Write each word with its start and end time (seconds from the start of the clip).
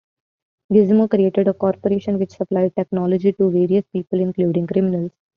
Gizmo 0.73 1.07
created 1.07 1.47
a 1.47 1.53
corporation 1.53 2.17
which 2.17 2.31
supplied 2.31 2.73
technology 2.75 3.33
to 3.33 3.51
various 3.51 3.85
people, 3.93 4.19
including 4.19 4.65
criminals. 4.65 5.11